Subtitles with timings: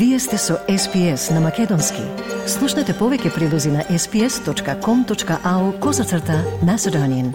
[0.00, 2.00] Вие сте со SPS на Македонски.
[2.48, 7.34] Слушнете повеќе прилози на sps.com.au козацрта на Седонин.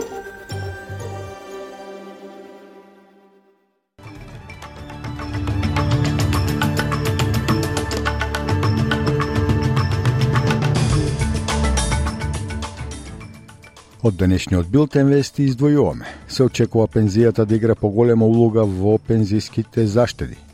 [14.01, 16.09] Од денешниот билтен вести издвојуваме.
[16.27, 20.44] Се очекува пензијата да игра поголема улога во пензиските заштеди.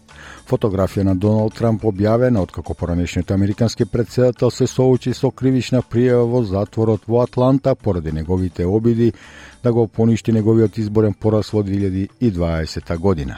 [0.49, 6.43] Фотографија на Доналд Трамп објавена откако поранешниот американски председател се соочи со кривична пријава во
[6.43, 9.13] затворот во Атланта поради неговите обиди
[9.63, 13.37] да го поништи неговиот изборен пораз во 2020 година.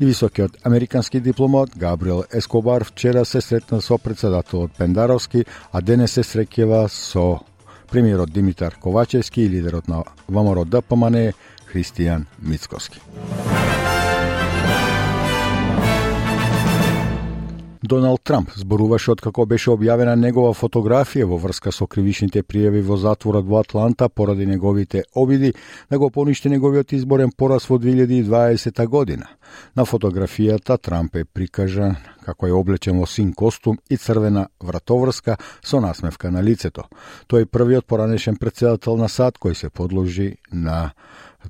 [0.00, 6.22] И високиот американски дипломат Габриел Ескобар вчера се сретна со председателот Пендаровски, а денес се
[6.22, 7.40] среќава со
[7.90, 11.32] премиерот Димитар Ковачевски и лидерот на ВМРО ДПМН
[11.72, 13.00] Христијан Мицковски.
[17.82, 23.46] Доналд Трамп зборуваше откако беше објавена негова фотографија во врска со кривичните пријави во затворот
[23.48, 25.54] во Атланта поради неговите обиди
[25.90, 29.26] да го поништи неговиот изборен пораз во 2020 година.
[29.76, 35.80] На фотографијата Трамп е прикажан како е облечен во син костум и црвена вратоврска со
[35.80, 36.84] насмевка на лицето.
[37.32, 40.92] Тој е првиот поранешен председател на САД кој се подложи на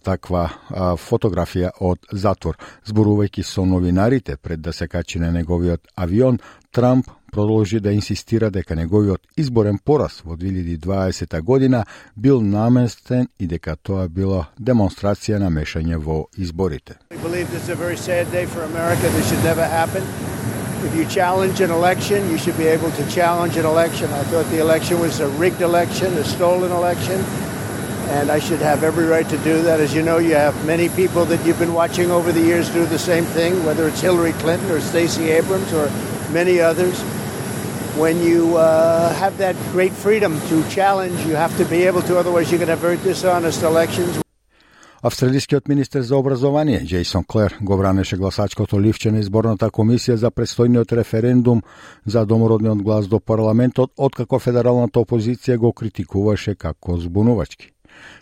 [0.03, 2.57] таква а, фотографија од затвор.
[2.87, 6.39] Зборувајќи со новинарите пред да се качи на неговиот авион,
[6.73, 11.85] Трамп продолжи да инсистира дека неговиот изборен пораз во 2020 година
[12.17, 16.95] бил наместен и дека тоа било демонстрација на мешање во изборите.
[20.81, 24.09] If you challenge an election, you should be able to challenge an election.
[24.15, 27.21] I thought the election was a rigged election, a stolen election
[28.10, 29.80] and I should have every right to do that.
[29.80, 32.86] As you know, you have many people that you've been watching over the years do
[32.86, 35.90] the same thing, whether it's Hillary Clinton or Stacey Abrams or
[36.32, 37.00] many others.
[37.98, 42.20] When you uh, have that great freedom to challenge, you have to be able to,
[42.20, 44.22] otherwise, you're going to have very dishonest elections.
[45.08, 50.96] Австралискиот министер за образование Джейсон Клер го бранеше гласачкото ливче на изборната комисија за предстојниот
[50.98, 51.62] референдум
[52.06, 57.72] за домородниот глас до парламентот, откако федералната опозиција го критикуваше како збунувачки.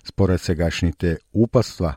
[0.04, 1.94] Според сегашните упатства,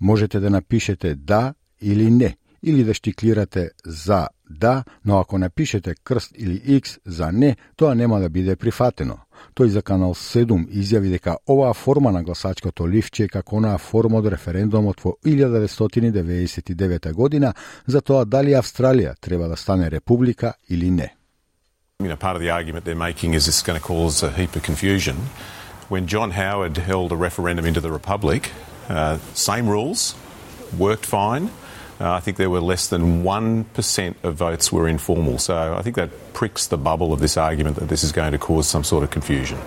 [0.00, 6.32] можете да напишете да или не, или да штиклирате за да, но ако напишете крст
[6.38, 9.18] или X за не, тоа нема да биде прифатено.
[9.54, 14.18] Тој за Канал 7 изјави дека оваа форма на гласачкото ливче е како онаа форма
[14.18, 17.54] од референдумот во 1999 година
[17.86, 21.14] за тоа дали Австралија треба да стане република или не.
[22.00, 24.56] You know, part of the argument they're making is it's going to cause a heap
[24.56, 25.16] of confusion.
[25.89, 28.51] when John Howard held a referendum into the Republic,
[28.89, 30.15] uh, same rules,
[30.77, 31.49] worked fine.
[31.99, 35.37] Uh, I think there were less than 1% of votes were informal.
[35.37, 38.39] So I think that pricks the bubble of this argument that this is going to
[38.39, 39.57] cause some sort of confusion.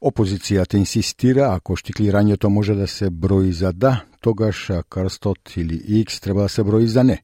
[0.00, 6.42] Опозицијата инсистира ако штиклирањето може да се брои за да, тогаш крстот или X треба
[6.42, 7.22] да се брои за не.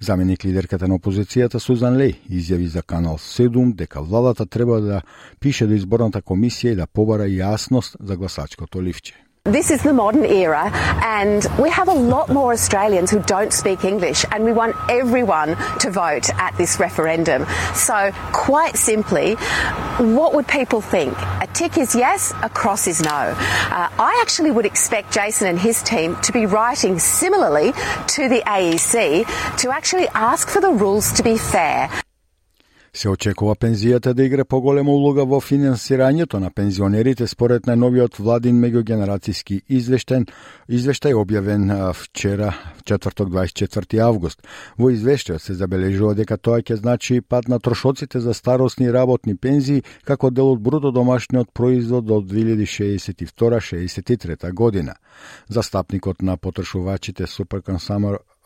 [0.00, 5.02] Заменик лидерката на опозицијата Сузан Леј изјави за Канал 7 дека владата треба да
[5.40, 9.14] пише до изборната комисија и да побара јасност за гласачкото ливче.
[9.44, 10.70] This is the modern era,
[11.02, 15.56] and we have a lot more Australians who don't speak English, and we want everyone
[15.80, 17.44] to vote at this referendum.
[17.74, 19.34] So, quite simply,
[19.98, 21.18] what would people think?
[21.18, 23.10] A tick is yes, a cross is no.
[23.10, 28.44] Uh, I actually would expect Jason and his team to be writing similarly to the
[28.46, 31.90] AEC to actually ask for the rules to be fair.
[32.92, 39.62] Се очекува пензијата да игра поголема улога во финансирањето на пензионерите според најновиот владин меѓугенерацијски
[39.78, 40.26] извештен
[40.68, 42.52] извештај објавен вчера,
[42.84, 44.44] четврток 24 август.
[44.76, 49.82] Во извештајот се забележува дека тоа ќе значи пад на трошоците за старосни работни пензии
[50.04, 54.94] како дел од бруто домашниот производ од 2062-63 година.
[55.48, 57.62] Застапникот на потрошувачите Super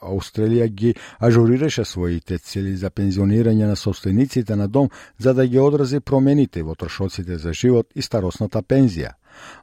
[0.02, 6.00] Австралија ги ажурираше своите цели за пензионирање на собствениците на дом за да ги одрази
[6.00, 9.14] промените во трошоците за живот и старосната пензија.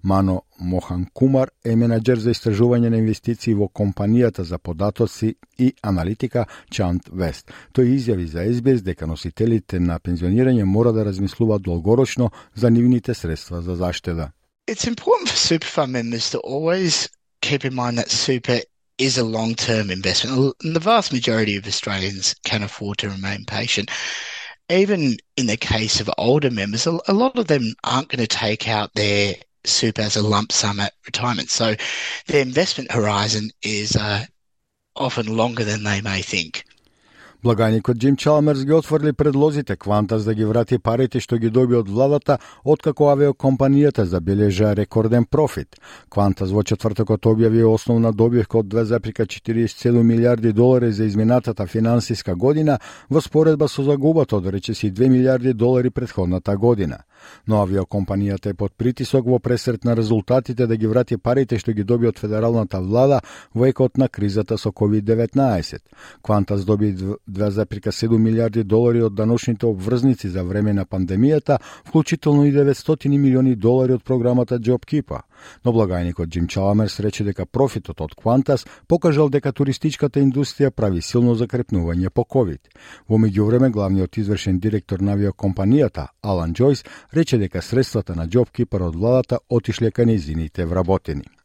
[0.03, 6.45] Мано Мохан Кумар е менеджер за истражување на инвестиции во компанијата за податоци и аналитика
[6.69, 7.51] Чант Вест.
[7.73, 13.61] Тој изјави за СБС дека носителите на пензионирање мора да размислуваат долгорочно за нивните средства
[13.61, 14.31] за заштеда.
[14.67, 17.09] It's important for super fund members to always
[17.41, 18.61] keep in mind that super
[18.97, 20.55] is a long term investment.
[20.63, 23.89] And the vast majority of Australians can afford to remain patient.
[24.69, 28.67] Even in the case of older members, a lot of them aren't going to take
[28.67, 29.35] out their
[29.65, 31.49] super as a lump sum at retirement.
[31.49, 31.75] So
[32.27, 34.25] their investment horizon is uh,
[34.95, 36.63] often longer than they may think.
[37.43, 41.89] Благаникот Джим Чалмерс ги отврли предлозите Квантас да ги врати парите што ги доби од
[41.91, 45.75] владата откако авиокомпанијата забележа рекорден профит.
[46.09, 52.79] Квантас во четвртокот објави основна добивка од 2,47 милиарди долари за изминатата финансиска година
[53.09, 57.03] во споредба со загубата од речиси 2 милиарди долари предходната година.
[57.47, 61.83] Но авиокомпанијата е под притисок во пресрет на резултатите да ги врати парите што ги
[61.83, 63.19] доби од федералната влада
[63.53, 65.79] во екот на кризата со COVID-19.
[66.21, 66.95] Квантас доби
[67.33, 71.57] 2,7 милиарди долари од даношните обврзници за време на пандемијата,
[71.87, 75.21] вклучително и 900 милиони долари од програмата JobKeeper.
[75.65, 81.35] Но благајникот Джим Чаламерс рече дека профитот од Квантас покажал дека туристичката индустрија прави силно
[81.35, 82.69] закрепнување по ковид.
[83.09, 88.95] Во меѓувреме главниот извршен директор на авиокомпанијата Алан Джойс, рече дека средствата на JobKeeper од
[88.95, 91.42] владата отишле кај незините вработени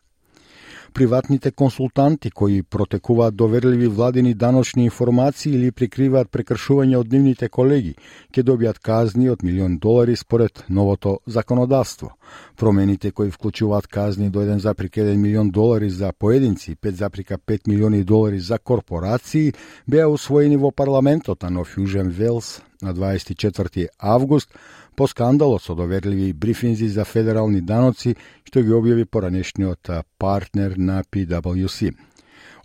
[0.99, 7.93] приватните консултанти кои протекуваат доверливи владини даночни информации или прикриваат прекршување од нивните колеги,
[8.35, 12.11] ќе добијат казни од милион долари според новото законодавство.
[12.57, 18.59] Промените кои вклучуваат казни до 1,1 милион долари за поединци и 5,5 милиони долари за
[18.59, 19.53] корпорации
[19.87, 24.51] беа усвоени во парламентот на Нов Јужен Велс на 24 август
[24.99, 31.93] по скандалот со доверливи брифинзи за федерални даноци што ги објави поранешниот партнер на PwC.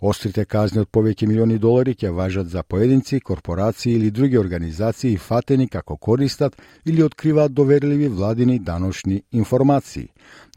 [0.02, 5.68] Острите казни од повеќе милиони долари ќе важат за поединци, корпорации или други организации фатени
[5.68, 10.08] како користат или откриваат доверливи владини даношни информации.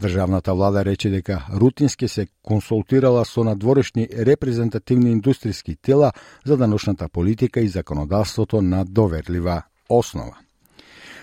[0.01, 6.11] Државната влада рече дека рутински се консултирала со надворешни репрезентативни индустријски тела
[6.45, 10.46] за даношната политика и законодавството на доверлива основа.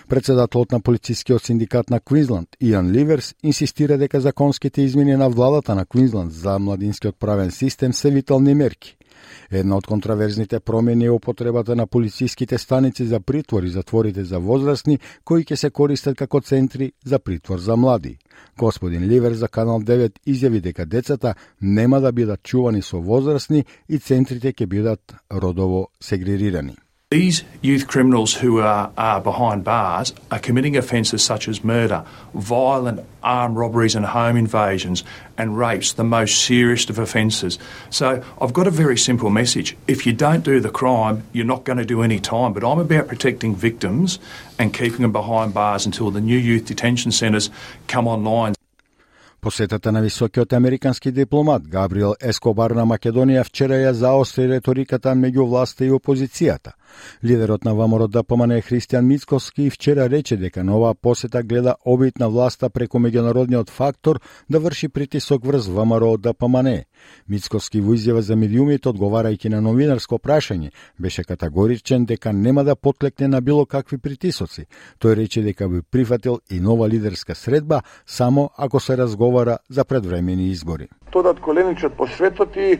[0.09, 5.85] Председателот на полицискиот синдикат на Квинсленд, Иан Ливерс, инсистира дека законските измени на владата на
[5.85, 8.97] Квинсленд за младинскиот правен систем се витални мерки.
[9.51, 14.99] Една од контраверзните промени е употребата на полициските станици за притвор и затворите за возрастни,
[15.23, 18.17] кои ќе се користат како центри за притвор за млади.
[18.57, 23.99] Господин Ливер за Канал 9 изјави дека децата нема да бидат чувани со возрастни и
[23.99, 26.75] центрите ќе бидат родово сегрегирани.
[27.15, 32.03] These youth criminals who are, are behind bars are committing offences such as murder,
[32.33, 35.01] violent armed robberies and home invasions,
[35.37, 37.57] and rapes, the most serious of offences.
[37.89, 39.77] So I've got a very simple message.
[39.87, 42.51] If you don't do the crime, you're not going to do any time.
[42.51, 44.19] But I'm about protecting victims
[44.59, 47.49] and keeping them behind bars until the new youth detention centres
[47.87, 48.55] come online.
[49.45, 55.85] Посетата на високиот американски дипломат Габриел Ескобар на Македонија вчера ја заостри реториката меѓу власта
[55.85, 56.73] и опозицијата.
[57.23, 62.29] Лидерот на ВМРО да ДПМН Христијан Мицковски вчера рече дека нова посета гледа обид на
[62.29, 64.19] власта преку меѓународниот фактор
[64.49, 66.81] да врши притисок врз ВМРО да ДПМН.
[67.29, 73.27] Мицковски во изјава за медиумите одговарајќи на новинарско прашање беше категоричен дека нема да потлекне
[73.27, 74.65] на било какви притисоци.
[74.99, 79.34] Тој рече дека би прифатил и нова лидерска средба само ако се разговара
[79.69, 80.87] за предвремени избори.
[81.11, 82.79] Тодат Коленичот по светот и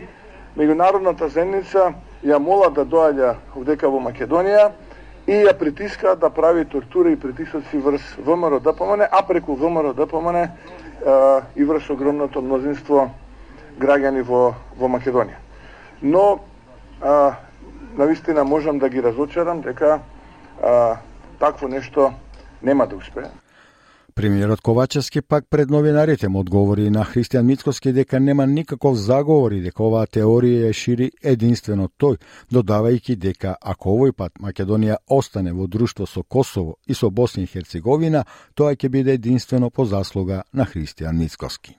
[0.58, 1.94] меѓународната земница
[2.24, 4.72] ја мола да доаѓа овдека во Македонија
[5.28, 9.94] и ја притиска да прави тортура и притисоци врз ВМРО да ДПМН, а преку ВМРО
[9.94, 10.48] да ДПМН
[11.56, 13.10] и врз огромното мнозинство
[13.80, 15.42] граѓани во, во Македонија.
[16.02, 16.40] Но,
[17.02, 17.36] а,
[17.98, 20.00] навистина можам да ги разочарам дека
[20.62, 20.98] а,
[21.40, 22.14] такво нешто
[22.62, 23.30] нема да успее.
[24.16, 29.60] Премиерот Ковачевски пак пред новинарите му одговори на Христијан Мицкоски дека нема никаков заговор и
[29.60, 32.16] дека оваа теорија ја шири единствено тој,
[32.48, 37.52] додавајќи дека ако овој пат Македонија остане во друштво со Косово и со Босна и
[37.52, 38.24] Херцеговина,
[38.56, 41.76] тоа ќе биде единствено по заслуга на Христијан Мицкоски.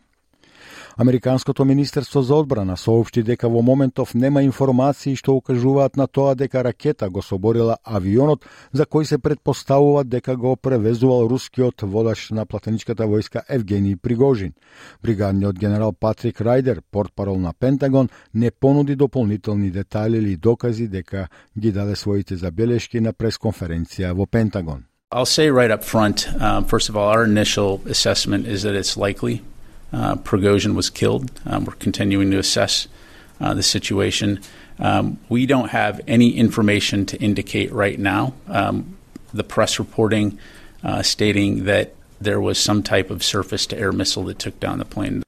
[0.98, 6.62] Американското Министерство за одбрана соопшти дека во моментов нема информации што укажуваат на тоа дека
[6.64, 13.04] ракета го соборила авионот за кој се предпоставува дека го превезувал рускиот водач на платеничката
[13.04, 14.54] војска Евгений Пригожин.
[15.02, 21.72] Бригадниот генерал Патрик Райдер, портпарол на Пентагон, не понуди дополнителни детали или докази дека ги
[21.72, 24.84] даде своите забелешки на пресконференција во Пентагон.
[25.12, 28.96] I'll say right up front, um, first of all, our initial assessment is that it's
[28.96, 29.42] likely
[29.96, 31.30] uh, Prigozhin was killed.
[31.46, 32.86] Um, we're continuing to assess
[33.40, 34.40] uh, the situation.
[34.78, 38.98] Um, we don't have any information to indicate right now um,
[39.32, 40.38] the press reporting
[40.84, 44.78] uh, stating that there was some type of surface to air missile that took down
[44.78, 45.22] the plane.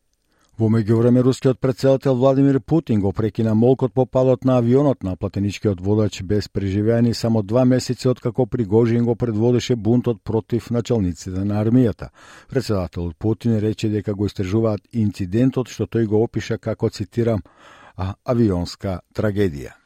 [0.58, 5.80] Во меѓувреме, рускиот председател Владимир Путин го прекина молкот по падот на авионот на платеничкиот
[5.80, 12.08] водач без преживеани само два месеци откако Пригожин го предводеше бунтот против началниците на армијата.
[12.50, 17.46] Председателот Путин рече дека го истражуваат инцидентот што тој го опиша како, цитирам,
[18.26, 19.77] авионска трагедија.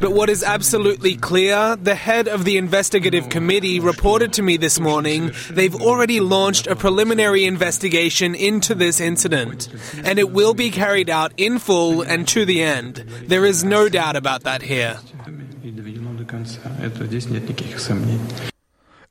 [0.00, 4.80] But what is absolutely clear, the head of the investigative committee reported to me this
[4.80, 9.68] morning they've already launched a preliminary investigation into this incident,
[10.04, 12.96] and it will be carried out in full and to the end.
[13.26, 14.98] There is no doubt about that here.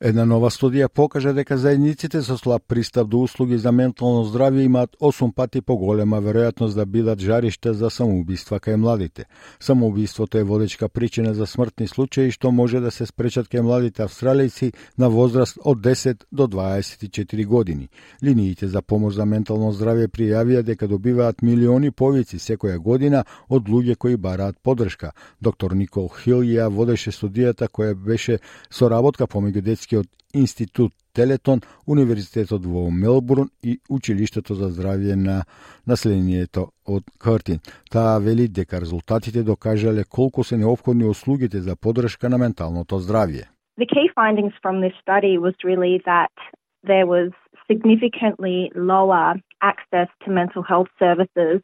[0.04, 4.96] Една нова студија покажа дека заедниците со слаб пристап до услуги за ментално здравје имаат
[5.00, 9.24] 8 пати поголема веројатност да бидат жариште за самоубиства кај младите.
[9.60, 14.74] Самоубиството е водечка причина за смртни случаи што може да се спречат кај младите австралијци
[14.98, 17.88] на возраст од 10 до 24 години.
[18.24, 23.96] Линиите за помош за ментално здравје пријавија дека добиваат милиони повици секоја година од луѓе
[23.96, 25.12] кои бараат подршка.
[25.40, 28.38] Доктор Никол Хил ја водеше студијата која беше
[28.70, 35.44] соработка помеѓу детски Европскиот институт Телетон, Универзитетот во Мелбурн и Училиштето за здравје на
[35.86, 37.60] населението од Картин.
[37.90, 43.46] Таа вели дека резултатите докажале колку се необходни услугите за подршка на менталното здравје.
[43.78, 46.34] The key findings from this study was really that
[46.82, 47.30] there was
[47.70, 51.62] significantly lower access to mental health services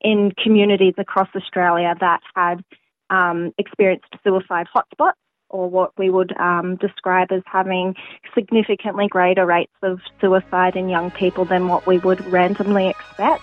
[0.00, 2.58] in communities across Australia that had
[3.10, 5.20] um, experienced suicide hotspots
[5.50, 7.94] or what we would um, describe as having
[8.34, 13.42] significantly greater rates of suicide in young people than what we would randomly expect.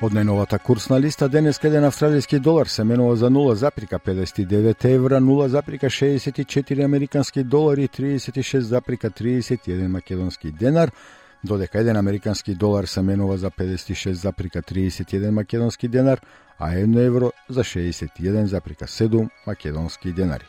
[0.00, 7.44] Од најновата курсна листа денес еден австралијски долар се менува за 0,59 евра, 0,64 американски
[7.44, 10.90] долари, 36,31 македонски денар,
[11.44, 16.20] додека еден американски долар се менува за 56,31 македонски денар,
[16.58, 20.46] а 1 евро за 61,7 македонски денари.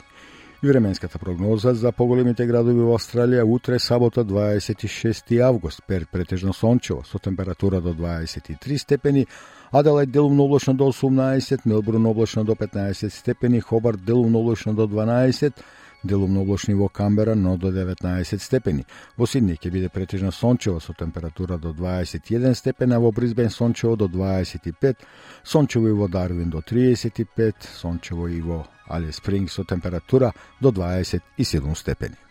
[0.63, 7.01] И временската прогноза за поголемите градови во Австралија утре сабота 26 август, пер претежно сончево
[7.03, 9.25] со температура до 23 степени,
[9.73, 15.53] Аделајд делумно облачно до 18, Мелбурн облачно до 15 степени, Хобарт делумно облачно до 12,
[16.03, 18.85] делумно облачни во Камбера, но до 19 степени.
[19.17, 24.07] Во Сидни ќе биде претежно сончево со температура до 21 степена, во Бризбен сончево до
[24.07, 24.97] 25,
[25.43, 31.75] сончево и во Дарвин до 35, сончево и во Али Спринг со температура до 27
[31.75, 32.30] степени.